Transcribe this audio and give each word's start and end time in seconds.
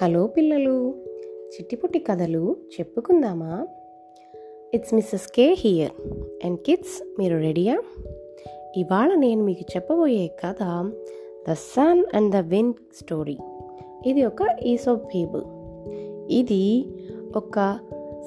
Hello 0.00 0.26
పిల్లలు 0.26 0.94
చిట్టిపుట్టి 1.54 1.98
కథలు 1.98 2.56
చెప్పుకుందామా? 2.80 3.66
It's 4.74 4.94
Mrs 4.94 5.28
K 5.28 5.56
here 5.58 5.90
and 6.44 6.60
kids 6.60 7.16
మీరు 7.18 7.36
రెడీయా 7.36 7.82
ఇవాళ 8.76 9.14
నేను 9.14 9.44
మీకు 9.44 9.60
చెప్పబోయే 9.76 10.26
కథ 10.26 10.92
the 11.48 11.52
sun 11.52 12.04
and 12.14 12.32
the 12.32 12.36
wind 12.36 12.74
story 13.00 13.38
ఇది 14.06 14.24
ఒక 14.24 14.56
ఈసోప్ 14.62 15.06
ఫేబుల్ 15.06 15.42
ఇది 16.30 16.86
ఒక 17.36 17.78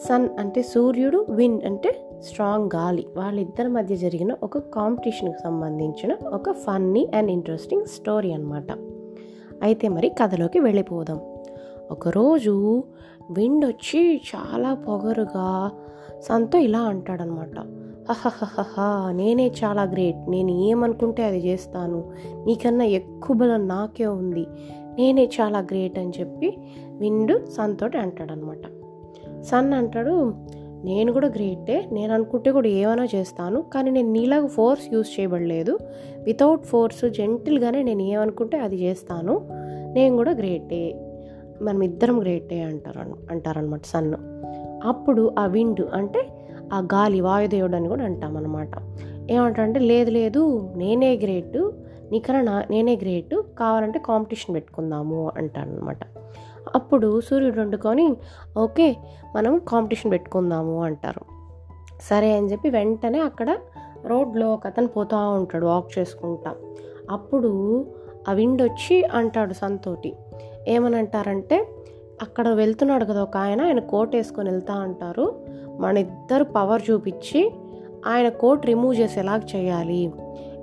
సన్ 0.07 0.29
అంటే 0.39 0.61
సూర్యుడు 0.61 1.25
విండ్ 1.29 1.65
అంటే 1.65 2.09
స్ట్రాంగ్ 2.20 2.70
గాలి. 2.75 3.07
వాళ్ళిద్దరి 3.18 3.68
మధ్య 3.68 3.95
జరిగిన 3.95 4.36
ఒక 4.43 4.57
కాంపిటీషన్కి 4.57 5.39
సంబంధించిన 5.43 6.18
ఒక 6.34 6.52
ఫన్నీ 6.52 7.07
అండ్ 7.13 7.31
ఇంట్రెస్టింగ్ 7.31 7.86
స్టోరీ 7.86 8.31
అనమాట 8.31 8.68
అయితే 9.61 9.87
మరి 9.87 10.09
కథలోకి 10.09 10.59
వెళ్ళిపోదాం. 10.59 11.36
ఒకరోజు 11.91 12.83
విండ్ 13.32 13.65
వచ్చి 13.65 14.21
చాలా 14.36 14.73
పొగరుగా 14.73 15.71
సంతో 16.21 16.60
ఇలా 16.60 16.79
అంటాడనమాట. 16.79 17.60
హహహహహ 18.11 19.11
నేనే 19.11 19.47
చాలా 19.47 19.83
గ్రేట్. 19.83 20.29
నేను 20.29 20.51
ఏమనుకుంటే 20.51 21.23
అది 21.23 21.47
చేస్తాను. 21.47 22.11
నీకన్నా 22.46 22.86
ఎక్కువ 22.86 23.36
బలం 23.36 23.68
నాకే 23.68 24.05
ఉంది. 24.05 24.47
నేనే 24.97 25.25
చాలా 25.25 25.60
గ్రేట్ 25.60 26.00
అని 26.00 26.11
చెప్పి 26.19 26.57
విండ్ 26.97 27.50
సన్తోటి 27.50 27.97
అంటాడనమాట. 27.97 28.61
సన్ 29.41 29.74
అంటాడు 29.74 30.33
నేను 30.83 31.13
కూడా 31.13 31.27
గ్రేటే. 31.27 31.89
నేను 31.91 32.13
అనుకుంటే 32.13 32.52
కూడా 32.52 32.67
ఏమైనా 32.67 33.08
చేస్తాను. 33.16 33.61
కానీ 33.61 33.91
నేను 33.91 34.11
నీలాగా 34.11 34.47
ఫోర్స్ 34.47 34.94
యూస్ 34.94 35.19
చేయబడలేదు. 35.19 35.77
వితౌట్ 36.19 36.66
ఫోర్స్ 36.66 37.09
జెంటిల్గానే 37.09 37.83
నేను 37.83 38.02
ఏమనుకుంటే 38.02 38.58
అది 38.58 38.75
చేస్తాను. 38.75 39.41
నేను 39.93 40.15
కూడా 40.15 40.31
గ్రేటే. 40.31 41.03
మనం 41.61 41.81
ఇద్దరం 41.81 42.22
గ్రేటే 42.22 42.63
అంటారు 42.63 43.00
అంటారనమాట 43.31 43.81
సన్. 43.86 44.13
అప్పుడు 44.88 45.31
ఆ 45.39 45.45
విండ్ 45.45 45.81
అంటే 45.94 46.30
ఆ 46.73 46.80
గాలి 46.80 47.22
వాయుదేవుడు 47.22 47.75
అని 47.75 47.88
కూడా 47.88 48.05
అంటామన్నమాట. 48.05 48.69
ఏమంటారంటే 49.31 49.80
లేదు 49.80 50.11
లేదు 50.11 50.73
నేనే 50.75 51.16
గ్రేటు 51.16 51.73
నీకన్నా 52.11 52.41
నా 52.41 52.64
నేనే 52.69 52.95
గ్రేటు 52.95 53.44
కావాలంటే 53.59 53.99
కాంపిటీషన్ 53.99 54.55
పెట్టుకుందాము 54.55 55.31
అంటారనమాట 55.38 55.97
అప్పుడు 56.75 57.22
సూర్యుడు 57.22 57.61
వండుకొని 57.61 58.16
ఓకే 58.58 58.95
మనం 59.36 59.61
కాంపిటీషన్ 59.67 60.11
పెట్టుకుందాము 60.11 60.83
అంటారు. 60.83 61.21
సరే 62.02 62.38
అని 62.38 62.52
చెప్పి 62.52 62.69
వెంటనే 62.69 63.19
అక్కడ 63.19 63.58
రోడ్లో 64.05 64.53
ఒక 64.53 64.67
అతను 64.67 64.88
పోతూ 64.88 65.17
ఉంటాడు 65.17 65.66
వాక్ 65.66 65.99
చేసుకుంటా. 65.99 66.55
అప్పుడు 67.11 67.86
ఆ 68.30 68.33
విండ్ 68.33 68.61
వచ్చి 68.61 69.03
అంటాడు 69.03 69.53
సంతోటి 69.53 70.14
ఏమని 70.67 70.97
అంటారంటే 70.97 71.67
అక్కడ 72.21 72.47
వెళ్తున్నాడు 72.47 73.05
కదా 73.05 73.23
ఒక 73.23 73.37
ఆయన 73.37 73.61
ఆయన 73.61 73.79
కోట్ 73.79 74.15
వేసుకొని 74.15 74.49
వెళ్తా 74.49 74.73
అంటారు. 74.73 75.45
మన 75.79 75.97
ఇద్దరు 75.97 76.43
పవర్ 76.43 76.81
చూపించి 76.91 77.51
ఆయన 78.07 78.29
కోట్ 78.29 78.65
రిమూవ్ 78.65 78.99
చేసేలాగా 78.99 79.41
చేయాలి. 79.55 80.11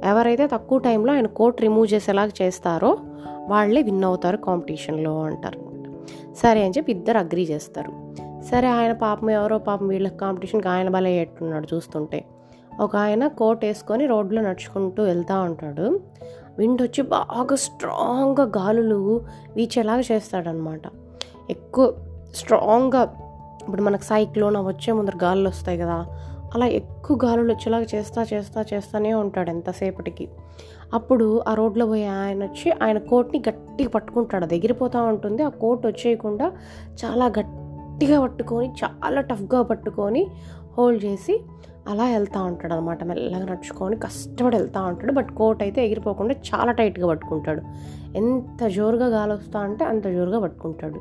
ఎవరైతే 0.04 0.46
తక్కువ 0.46 0.78
టైంలో 0.78 1.12
ఆయన 1.12 1.26
కోట్ 1.26 1.62
రిమూవ్ 1.62 1.94
చేసేలాగా 1.94 2.30
చేస్తారో 2.42 2.98
వాళ్ళే 3.48 3.82
విన్ 3.82 4.04
అవుతారు 4.04 4.36
కాంపిటీషన్లో 4.36 5.22
అంటారు. 5.22 5.60
సరే 6.34 6.64
అని 6.64 6.70
చెప్పి 6.70 6.92
ఇద్దరు 6.92 7.18
అగ్రీ 7.18 7.42
చేస్తారు. 7.42 8.14
సరే 8.42 8.68
ఆయన 8.68 8.92
పాపం 8.92 9.30
ఎవరో 9.30 9.58
పాపం 9.58 9.88
వీళ్ళ 9.88 10.08
కాంపిటీషన్కి 10.08 10.68
ఆయన 10.68 10.88
బలే 10.88 11.16
ఎట్టున్నాడు 11.16 11.74
చూస్తుంటే. 11.74 12.24
ఒక 12.80 12.96
ఆయన 12.96 13.26
కోట్ 13.26 13.64
వేసుకొని 13.64 14.06
రోడ్లో 14.06 14.42
నడుచుకుంటూ 14.42 15.02
వెళ్తూ 15.02 15.40
ఉంటాడు 15.40 16.00
విండ్ 16.58 16.82
వచ్చి 16.82 17.02
బాగా 17.02 17.56
స్ట్రాంగ్గా 17.56 18.46
గాలులు 18.46 19.20
వీచేలాగా 19.56 20.02
చేస్తాడనమాట 20.12 20.82
ఎక్కువ 21.50 21.94
స్ట్రాంగ్గా 22.34 23.14
ఇప్పుడు 23.68 23.82
మనకు 23.82 24.02
సైక్లోన్ 24.02 24.56
వచ్చే 24.56 24.92
ముందర 24.92 25.12
గాలులు 25.22 25.48
వస్తాయి 25.48 25.78
కదా 25.78 26.06
అలా 26.54 26.66
ఎక్కువ 26.66 27.18
గాలులు 27.24 27.52
వచ్చేలాగా 27.52 27.86
చేస్తా 27.94 28.26
చేస్తా 28.32 28.64
చేస్తానే 28.74 29.14
ఉంటాడు 29.14 29.50
ఎంతసేపటికి. 29.50 30.28
అప్పుడు 30.94 31.42
ఆ 31.48 31.54
రోడ్లో 31.54 31.86
పోయి 31.86 32.06
ఆయన 32.06 32.44
వచ్చి 32.44 32.72
ఆయన 32.82 32.98
కోట్ని 32.98 33.42
గట్టిగా 33.48 33.88
పట్టుకుంటాడు. 33.88 34.44
అది 34.44 34.56
ఎగిరిపోతూ 34.56 35.02
ఉంటుంది. 35.02 35.42
ఆ 35.42 35.48
కోట్ 35.48 35.86
వచ్చేయకుండా 35.86 36.52
చాలా 37.04 37.26
గట్టిగా 37.26 38.20
పట్టుకొని 38.20 38.68
చాలా 38.68 39.20
టఫ్గా 39.20 39.62
పట్టుకొని 39.62 40.26
హోల్డ్ 40.78 41.04
చేసి 41.04 41.40
అలా 41.88 42.04
వెళ్తూ 42.04 42.42
ఉంటాడు 42.42 42.72
అనమాట 42.72 43.04
మెల్లగా 43.04 43.44
నడుచుకొని 43.44 43.96
కష్టపడి 43.96 44.56
వెళ్తూ 44.56 44.82
ఉంటాడు. 44.82 45.12
బట్ 45.12 45.30
కోట్ 45.30 45.62
అయితే 45.62 45.86
ఎగిరిపోకుండా 45.86 46.34
చాలా 46.34 46.72
టైట్గా 46.72 47.06
పట్టుకుంటాడు. 47.06 47.62
ఎంత 48.16 48.66
జోరుగా 48.66 49.06
గాలి 49.06 49.32
వస్తా 49.32 49.60
అంటే 49.60 49.84
అంత 49.84 50.06
జోరుగా 50.06 50.40
పట్టుకుంటాడు. 50.40 51.00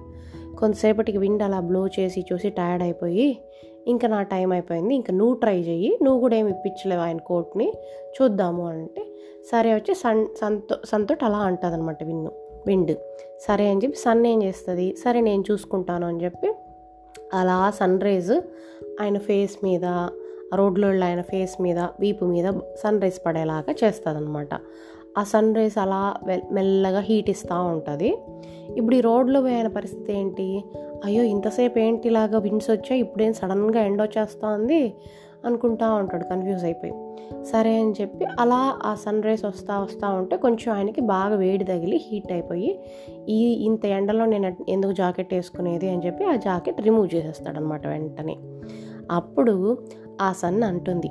కొంతసేపటికి 0.58 1.18
విండ్ 1.18 1.44
అలా 1.44 1.60
బ్లో 1.60 1.88
చేసి 1.88 2.26
చూసి 2.34 2.50
టైర్డ్ 2.50 2.84
అయిపోయి 2.84 3.38
ఇంకా 3.88 4.08
నా 4.08 4.24
టైం 4.24 4.52
అయిపోయింది. 4.52 4.96
ఇంకా 4.96 5.14
నువ్వు 5.14 5.36
ట్రై 5.36 5.62
చెయ్యి. 5.62 6.00
నువ్వు 6.04 6.20
కూడా 6.20 6.36
ఏమి 6.36 6.50
ఇప్పించలేవు 6.52 7.02
ఆయన 7.02 7.18
కోట్ని. 7.18 7.74
చూద్దాము 8.22 8.68
అంటే 8.68 9.06
సరే 9.52 9.74
వచ్చి 9.74 9.96
సన్ 9.96 10.28
సంతో 10.42 10.78
సంతోటి 10.86 11.26
అలా 11.26 11.38
అంటుంది 11.38 11.76
అనమాట 11.76 12.04
విన్ను 12.04 12.32
విండ్. 12.68 12.98
సరే 13.48 13.70
అని 13.70 13.80
చెప్పి 13.84 13.98
సన్ 13.98 14.26
ఏం 14.26 14.44
చేస్తుంది? 14.44 14.96
సరే 14.96 15.22
నేను 15.22 15.44
చూసుకుంటాను 15.52 16.08
అని 16.08 16.24
చెప్పి 16.24 16.54
అలా 17.34 17.72
సన్ 17.80 18.02
రైజ్ 18.02 18.34
ఆయన 19.02 19.18
ఫేస్ 19.18 19.56
మీద 19.64 19.86
రోడ్లో 20.56 21.06
ఆయన 21.06 21.22
ఫేస్ 21.22 21.62
మీద 21.62 21.80
వీపు 22.00 22.26
మీద 22.26 22.52
సన్ 22.84 23.02
రైజ్ 23.02 23.26
పడేలాగా 23.26 23.76
చేస్తుంది 23.84 24.18
అనమాట 24.18 24.50
ఆ 25.18 25.24
సన్ 25.24 25.56
రైజ్ 25.56 25.78
అలా 25.78 26.14
మెల్లగా 26.52 27.00
హీట్ 27.00 27.30
ఇస్తూ 27.30 27.64
ఉంటుంది. 27.64 28.18
ఇప్పుడు 28.78 28.96
ఈ 28.96 29.02
రోడ్లో 29.02 29.42
పోయిన 29.42 29.68
పరిస్థితి 29.68 30.14
ఏంటి? 30.14 30.64
అయ్యో 31.06 31.24
ఇంతసేపు 31.24 31.80
ఏంటి 31.80 32.08
ఇలాగా 32.08 32.40
విండ్స్ 32.40 32.70
వచ్చాయి 32.70 33.02
ఇప్పుడేం 33.02 33.34
సడన్గా 33.34 33.82
ఎండ్ 33.82 34.02
వచ్చేస్తుంది? 34.02 34.94
అనుకుంటా 35.46 35.94
ఉంటాడు 35.94 36.24
కన్ఫ్యూజ్ 36.24 36.64
అయిపోయి. 36.64 36.94
సరే 37.46 37.82
అని 37.82 37.94
చెప్పి 38.02 38.26
అలా 38.40 38.80
ఆ 38.86 38.96
సన్ 38.96 39.24
రైస్ 39.24 39.46
వస్తూ 39.46 39.82
వస్తూ 39.82 40.10
ఉంటే 40.10 40.38
కొంచెం 40.38 40.76
ఆయనకి 40.76 41.02
బాగా 41.02 41.36
వేడి 41.36 41.64
తగిలి 41.64 42.02
హీట్ 42.12 42.32
అయిపోయి 42.32 42.80
ఈ 43.30 43.66
ఇంత 43.66 43.86
ఎండలో 43.86 44.26
నేను 44.26 44.56
ఎందుకు 44.70 44.92
జాకెట్ 44.92 45.34
వేసుకునేది 45.34 45.90
అని 45.90 46.06
చెప్పి 46.06 46.26
ఆ 46.26 46.36
జాకెట్ 46.36 46.82
రిమూవ్ 46.82 47.16
చేసేస్తాడనమాట 47.16 47.88
వెంటనే. 47.88 48.36
అప్పుడు 49.12 49.78
ఆ 50.22 50.32
సన్ 50.32 50.64
అంటుంది 50.64 51.10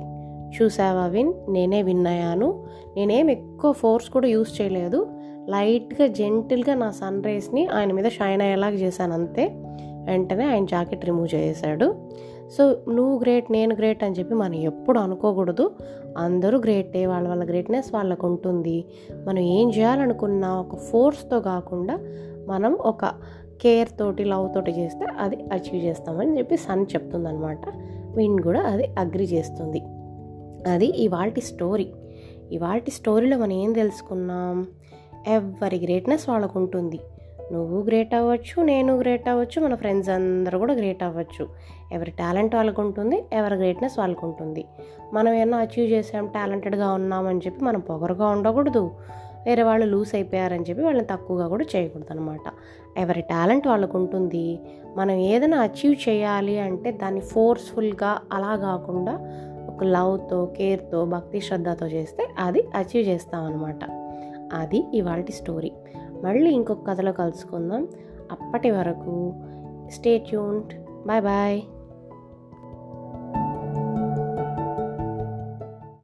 చూసావా 0.63 1.05
విన్? 1.05 1.33
నేనే 1.49 1.81
విన్ 1.81 2.07
అయ్యాను. 2.07 2.65
నేనేం 2.95 3.31
ఎక్కువ 3.31 3.71
ఫోర్స్ 3.71 4.09
కూడా 4.09 4.27
యూస్ 4.27 4.61
చేయలేదు. 4.61 5.07
లైట్గా 5.49 6.07
జెంటిల్గా 6.07 6.75
నా 6.75 6.91
సన్ 6.91 7.23
రైస్ని 7.23 7.65
ఆయన 7.65 7.91
మీద 7.91 8.05
షైన్ 8.05 8.41
అయ్యేలాగా 8.41 8.75
చేశాను 8.75 9.13
అంతే. 9.13 9.51
వెంటనే 10.05 10.45
ఆయన 10.45 10.65
జాకెట్ 10.65 11.05
రిమూవ్ 11.05 11.35
చేశాడు 11.35 12.09
సో 12.57 12.77
నువ్వు 12.89 13.19
గ్రేట్ 13.19 13.51
నేను 13.51 13.75
గ్రేట్ 13.75 14.03
అని 14.03 14.15
చెప్పి 14.15 14.33
మనం 14.33 14.55
ఎప్పుడు 14.55 14.99
అనుకోకూడదు. 14.99 15.71
అందరూ 16.17 16.59
గ్రేటే 16.59 17.05
వాళ్ళ 17.05 17.27
వాళ్ళ 17.27 17.43
గ్రేట్నెస్ 17.43 17.93
వాళ్ళకు 17.93 18.27
ఉంటుంది. 18.27 18.85
మనం 19.27 19.39
ఏం 19.39 19.69
చేయాలనుకున్నా 19.69 20.59
ఒక 20.59 20.75
ఫోర్స్తో 20.75 21.39
కాకుండా 21.39 21.99
మనం 22.47 22.73
ఒక 22.73 23.05
కేర్ 23.61 23.89
తోటి 23.99 24.23
లవ్ 24.23 24.53
తోటి 24.53 24.71
చేస్తే 24.71 25.05
అది 25.19 25.35
అచీవ్ 25.35 25.85
చేస్తామని 25.85 26.37
చెప్పి 26.37 26.57
సన్ 26.57 26.81
చెప్తుందనమాట 26.81 27.61
విన్ 28.15 28.39
కూడా 28.39 28.61
అది 28.61 28.83
అగ్రి 28.99 29.23
చేస్తుంది. 29.23 29.83
అది 30.71 30.85
ఇవాటి 30.85 31.41
స్టోరీ. 31.41 31.91
ఇవాటి 32.51 32.91
స్టోరీలో 32.91 33.37
మనం 33.37 33.51
ఏం 33.51 33.73
తెలుసుకున్నాం? 33.73 34.67
ఎవరి 35.27 35.79
గ్రేట్నెస్ 35.79 36.29
వాళ్ళకు 36.29 36.59
ఉంటుంది. 36.59 36.99
నువ్వు 37.51 37.81
గ్రేట్ 37.81 38.15
అవ్వచ్చు 38.15 38.63
నేను 38.63 38.97
గ్రేట్ 38.97 39.29
అవ్వచ్చు 39.29 39.61
మన 39.61 39.75
ఫ్రెండ్స్ 39.75 40.09
అందరూ 40.09 40.59
కూడా 40.59 40.73
గ్రేట్ 40.73 41.03
అవ్వచ్చు. 41.03 41.47
ఎవరి 41.91 42.11
టాలెంట్ 42.11 42.55
వాళ్ళకు 42.55 42.81
ఉంటుంది 42.81 43.23
ఎవరి 43.33 43.55
గ్రేట్నెస్ 43.55 43.99
వాళ్ళకు 43.99 44.27
ఉంటుంది. 44.27 44.65
మనం 45.13 45.33
ఏమన్నా 45.33 45.57
అచీవ్ 45.57 45.91
చేసాం 45.91 46.27
టాలెంటెడ్గా 46.27 46.91
ఉన్నామని 46.91 47.39
చెప్పి 47.39 47.63
మనం 47.63 47.79
పొగరుగా 47.79 48.27
ఉండకూడదు. 48.27 48.91
వేరే 49.45 49.63
వాళ్ళు 49.63 49.85
లూస్ 49.85 50.15
అయిపోయారని 50.15 50.63
చెప్పి 50.69 50.83
వాళ్ళని 50.83 51.07
తక్కువగా 51.07 51.47
కూడా 51.47 51.65
చేయకూడదు 51.75 52.11
అనమాట 52.11 52.39
ఎవరి 52.97 53.21
టాలెంట్ 53.21 53.67
వాళ్ళకు 53.67 53.97
ఉంటుంది 53.97 54.59
మనం 54.97 55.11
ఏదైనా 55.11 55.59
అచీవ్ 55.59 56.09
చేయాలి 56.09 56.59
అంటే 56.59 56.91
దాన్ని 56.91 57.21
ఫోర్స్ఫుల్గా 57.21 58.17
అలా 58.31 58.55
కాకుండా 58.55 59.19
ఒక 59.69 59.83
లవ్తో 59.83 60.45
కేర్తో 60.45 61.05
భక్తి 61.05 61.41
శ్రద్ధతో 61.41 61.87
చేస్తే 61.87 62.27
అది 62.39 62.63
అచీవ్ 62.75 63.07
చేస్తామన్నమాట 63.07 63.79
అది 64.53 64.83
ఇవాళ 64.93 65.23
స్టోరీ 65.29 65.71
మళ్ళీ 66.23 66.51
ఇంకొక 66.51 66.87
కథలో 66.87 67.11
కలుసుకుందాం. 67.11 67.87
అప్పటి 68.31 68.71
వరకు 68.71 69.33
స్టే 69.91 70.17
ట్యూన్డ్ 70.17 70.73
బాయ్ 71.07 71.21
బాయ్ 71.21 71.61